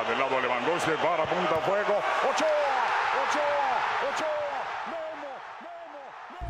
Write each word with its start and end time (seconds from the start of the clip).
Va 0.00 0.08
del 0.08 0.18
lado 0.18 0.40
Lewandowski, 0.40 0.92
para 1.02 1.24
punta 1.24 1.56
fuego. 1.66 1.98
Ochoa, 2.22 2.46
Ochoa, 3.28 4.14
Ochoa. 4.14 4.28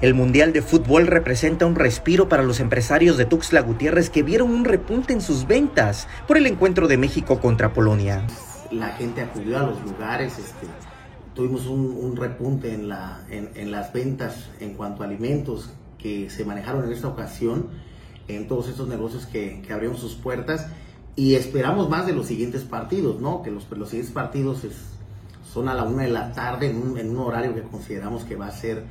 El 0.01 0.15
Mundial 0.15 0.53
de 0.53 0.63
Fútbol 0.63 1.09
representa 1.09 1.67
un 1.67 1.75
respiro 1.75 2.29
para 2.29 2.45
los 2.45 2.61
empresarios 2.61 3.17
de 3.17 3.25
Tuxtla 3.25 3.63
Gutiérrez 3.63 4.09
que 4.09 4.23
vieron 4.23 4.51
un 4.51 4.65
repunte 4.65 5.13
en 5.13 5.21
sus 5.21 5.49
ventas 5.49 6.07
por 6.29 6.37
el 6.37 6.47
encuentro 6.47 6.87
de 6.87 6.97
México 6.97 7.41
contra 7.41 7.73
Polonia. 7.73 8.25
La 8.71 8.91
gente 8.91 9.23
acudió 9.23 9.59
a 9.59 9.63
los 9.63 9.83
lugares, 9.83 10.39
este, 10.39 10.69
tuvimos 11.35 11.67
un, 11.67 12.17
repunte 12.17 12.73
en, 12.73 12.89
la, 12.89 13.25
en, 13.31 13.73
las 13.73 13.93
ventas 13.93 14.49
en 14.61 14.75
cuanto 14.75 15.03
a 15.03 15.07
alimentos 15.07 15.71
que 15.99 16.31
se 16.31 16.45
manejaron 16.45 16.85
en 16.85 16.93
esta 16.93 17.09
ocasión, 17.09 17.69
en 18.29 18.47
todos 18.47 18.69
estos 18.69 18.87
negocios 18.87 19.27
que, 19.27 19.61
que 19.63 19.73
abrieron 19.73 19.97
sus 19.97 20.15
puertas 20.15 20.69
y 21.17 21.35
esperamos 21.35 21.89
más 21.89 22.07
de 22.07 22.13
los 22.13 22.27
siguientes 22.27 22.63
partidos, 22.63 23.21
¿no? 23.21 23.43
Que 23.43 23.51
los, 23.51 23.71
los 23.71 23.89
siguientes 23.89 24.13
partidos 24.13 24.63
son 25.53 25.69
a 25.69 25.75
la 25.75 25.85
una 25.85 26.05
de 26.05 26.11
la 26.11 26.33
tarde 26.33 26.71
en 26.71 26.77
un, 26.77 26.99
en 26.99 27.11
un 27.11 27.19
horario 27.19 27.55
que 27.55 27.63
consideramos 27.63 28.25
que 28.25 28.37
va 28.37 28.47
a 28.47 28.53
ser 28.53 28.85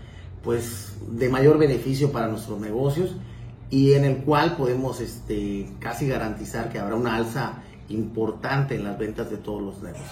pues 0.43 0.93
de 1.09 1.29
mayor 1.29 1.57
beneficio 1.57 2.11
para 2.11 2.27
nuestros 2.27 2.59
negocios 2.59 3.15
y 3.69 3.93
en 3.93 4.05
el 4.05 4.17
cual 4.17 4.57
podemos 4.57 4.99
este, 5.01 5.69
casi 5.79 6.07
garantizar 6.07 6.69
que 6.69 6.79
habrá 6.79 6.95
una 6.95 7.15
alza 7.15 7.63
importante 7.89 8.75
en 8.75 8.83
las 8.83 8.97
ventas 8.97 9.29
de 9.29 9.37
todos 9.37 9.61
los 9.61 9.81
negocios. 9.81 10.07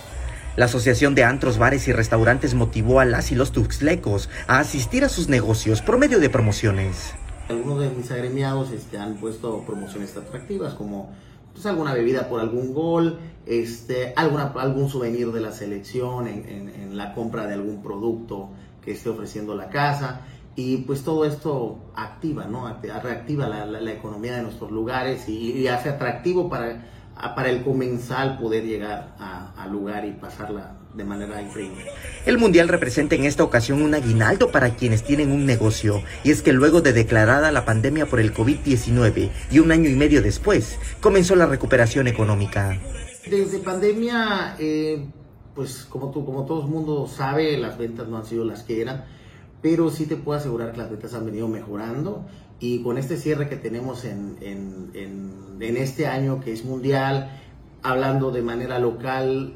La 0.56 0.66
Asociación 0.66 1.14
de 1.14 1.24
Antros, 1.24 1.60
Bares 1.60 1.88
y 1.88 1.94
Restaurantes 1.94 2.56
motivó 2.56 3.00
a 3.00 3.06
las 3.06 3.32
y 3.32 3.36
los 3.36 3.52
tuxlecos 3.52 4.30
a 4.48 4.60
asistir 4.60 5.04
a 5.04 5.10
sus 5.10 5.30
negocios 5.30 5.82
por 5.82 6.00
medio 6.00 6.20
de 6.20 6.30
promociones. 6.30 7.14
Algunos 7.48 7.80
de 7.80 7.90
mis 7.92 8.10
agremiados 8.12 8.72
este, 8.72 8.98
han 8.98 9.18
puesto 9.18 9.64
promociones 9.66 10.18
atractivas 10.18 10.74
como 10.74 11.12
pues, 11.54 11.66
alguna 11.66 11.94
bebida 11.94 12.30
por 12.30 12.40
algún 12.40 12.74
gol, 12.74 13.20
este, 13.46 14.14
alguna, 14.16 14.54
algún 14.58 14.90
souvenir 14.90 15.32
de 15.32 15.42
la 15.42 15.52
selección 15.52 16.28
en 16.28 16.98
la 16.98 17.14
compra 17.14 17.48
de 17.48 17.54
algún 17.54 17.82
producto 17.82 18.50
que 18.88 18.94
esté 18.94 19.10
ofreciendo 19.10 19.54
la 19.54 19.70
casa. 19.70 20.22
Y 20.56 20.78
pues 20.78 21.04
todo 21.04 21.24
esto 21.24 21.78
activa, 21.94 22.46
¿no? 22.46 22.68
Reactiva 22.82 23.48
la, 23.48 23.92
economía 23.92 24.38
de 24.38 24.42
nuestros 24.42 24.72
lugares 24.72 25.30
y, 25.30 25.68
hace 25.68 25.90
atractivo 25.90 26.50
para, 26.50 26.84
para 27.36 27.50
el 27.50 27.64
comensal 27.64 28.40
poder 28.40 28.66
llegar 28.66 29.16
al 29.20 29.72
lugar 29.72 30.06
y 30.06 30.14
pasarla 30.14 30.77
de 30.98 31.04
manera 31.06 31.42
increíble. 31.42 31.86
El 32.26 32.38
Mundial 32.38 32.68
representa 32.68 33.16
en 33.16 33.24
esta 33.24 33.44
ocasión 33.44 33.82
un 33.82 33.94
aguinaldo 33.94 34.52
para 34.52 34.76
quienes 34.76 35.04
tienen 35.04 35.32
un 35.32 35.46
negocio, 35.46 36.02
y 36.24 36.32
es 36.32 36.42
que 36.42 36.52
luego 36.52 36.82
de 36.82 36.92
declarada 36.92 37.52
la 37.52 37.64
pandemia 37.64 38.08
por 38.08 38.20
el 38.20 38.34
COVID-19 38.34 39.30
y 39.52 39.60
un 39.60 39.72
año 39.72 39.90
y 39.90 39.96
medio 39.96 40.22
después, 40.22 40.78
comenzó 41.00 41.36
la 41.36 41.46
recuperación 41.46 42.08
económica. 42.08 42.78
Desde 43.30 43.60
pandemia, 43.60 44.56
eh, 44.60 45.06
pues 45.54 45.86
como 45.90 46.12
tú, 46.12 46.26
como 46.26 46.46
todo 46.46 46.64
el 46.64 46.70
mundo 46.70 47.08
sabe, 47.08 47.58
las 47.58 47.78
ventas 47.78 48.08
no 48.08 48.18
han 48.18 48.26
sido 48.26 48.44
las 48.44 48.64
que 48.64 48.82
eran, 48.82 49.06
pero 49.62 49.90
sí 49.90 50.06
te 50.06 50.16
puedo 50.16 50.40
asegurar 50.40 50.72
que 50.72 50.78
las 50.78 50.90
ventas 50.90 51.14
han 51.14 51.26
venido 51.26 51.48
mejorando 51.48 52.26
y 52.60 52.82
con 52.82 52.98
este 52.98 53.18
cierre 53.18 53.50
que 53.50 53.56
tenemos 53.56 54.06
en, 54.06 54.38
en, 54.42 54.92
en, 55.62 55.78
este 55.78 56.08
año 56.08 56.40
que 56.40 56.52
es 56.52 56.66
mundial, 56.66 57.30
hablando 57.84 58.32
de 58.32 58.42
manera 58.42 58.80
local, 58.80 59.54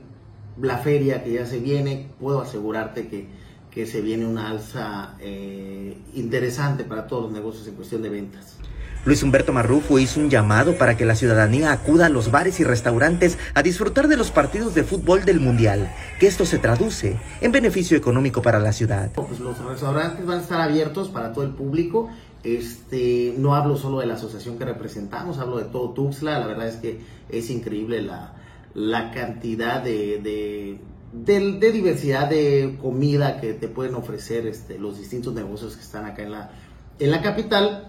la 0.61 0.77
feria 0.77 1.23
que 1.23 1.33
ya 1.33 1.45
se 1.45 1.59
viene, 1.59 2.07
puedo 2.19 2.41
asegurarte 2.41 3.07
que, 3.07 3.27
que 3.71 3.85
se 3.85 4.01
viene 4.01 4.25
una 4.25 4.49
alza 4.49 5.15
eh, 5.19 5.97
interesante 6.13 6.83
para 6.83 7.07
todos 7.07 7.23
los 7.23 7.31
negocios 7.31 7.67
en 7.67 7.75
cuestión 7.75 8.01
de 8.01 8.09
ventas. 8.09 8.57
Luis 9.03 9.23
Humberto 9.23 9.51
Marrufo 9.51 9.97
hizo 9.97 10.19
un 10.19 10.29
llamado 10.29 10.77
para 10.77 10.95
que 10.95 11.05
la 11.05 11.15
ciudadanía 11.15 11.71
acuda 11.71 12.05
a 12.05 12.09
los 12.09 12.29
bares 12.29 12.59
y 12.59 12.63
restaurantes 12.63 13.39
a 13.55 13.63
disfrutar 13.63 14.07
de 14.07 14.15
los 14.15 14.29
partidos 14.29 14.75
de 14.75 14.83
fútbol 14.83 15.25
del 15.25 15.39
Mundial, 15.39 15.91
que 16.19 16.27
esto 16.27 16.45
se 16.45 16.59
traduce 16.59 17.17
en 17.41 17.51
beneficio 17.51 17.97
económico 17.97 18.43
para 18.43 18.59
la 18.59 18.73
ciudad. 18.73 19.11
Pues 19.15 19.39
los 19.39 19.57
restaurantes 19.57 20.23
van 20.23 20.37
a 20.37 20.41
estar 20.41 20.61
abiertos 20.61 21.09
para 21.09 21.33
todo 21.33 21.45
el 21.45 21.51
público. 21.51 22.09
Este, 22.43 23.33
no 23.39 23.55
hablo 23.55 23.75
solo 23.75 23.99
de 23.99 24.05
la 24.05 24.15
asociación 24.15 24.59
que 24.59 24.65
representamos, 24.65 25.39
hablo 25.39 25.57
de 25.57 25.65
todo 25.65 25.93
Tuxtla. 25.93 26.37
La 26.37 26.45
verdad 26.45 26.67
es 26.67 26.75
que 26.75 26.99
es 27.29 27.49
increíble 27.49 28.03
la, 28.03 28.35
la 28.73 29.11
cantidad 29.11 29.81
de, 29.81 30.79
de, 31.13 31.71
diversidad 31.71 32.29
de 32.29 32.77
comida 32.81 33.39
que 33.39 33.53
te 33.53 33.67
pueden 33.67 33.95
ofrecer 33.95 34.47
este, 34.47 34.79
los 34.79 34.97
distintos 34.97 35.33
negocios 35.33 35.75
que 35.75 35.81
están 35.81 36.05
acá 36.05 36.23
en 36.23 36.31
la, 36.31 36.51
en 36.99 37.11
la 37.11 37.21
capital. 37.21 37.87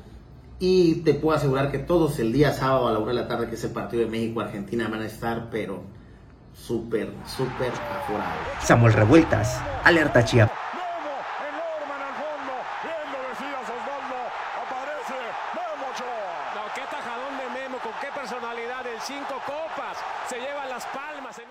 Y 0.58 0.96
te 1.02 1.14
puedo 1.14 1.36
asegurar 1.36 1.72
que 1.72 1.78
todos 1.78 2.20
el 2.20 2.32
día 2.32 2.52
sábado 2.52 2.86
a 2.86 2.92
la 2.92 3.00
hora 3.00 3.08
de 3.08 3.14
la 3.14 3.26
tarde, 3.26 3.48
que 3.48 3.56
es 3.56 3.64
el 3.64 3.72
partido 3.72 4.04
de 4.04 4.08
México-Argentina, 4.08 4.86
van 4.88 5.02
a 5.02 5.06
estar, 5.06 5.48
pero 5.50 5.82
súper, 6.54 7.12
súper 7.26 7.72
aforados. 7.72 8.46
Samuel 8.60 8.92
Revueltas, 8.92 9.60
Alerta 9.82 10.24
Chiapas. 10.24 10.56
No, 16.54 16.60
qué 16.74 16.82
taja 16.90 17.11
con 17.82 17.92
qué 18.00 18.08
personalidad 18.14 18.86
el 18.86 19.00
cinco 19.00 19.40
copas 19.44 19.98
se 20.28 20.38
lleva 20.38 20.66
las 20.66 20.84
palmas. 20.86 21.36
En... 21.38 21.40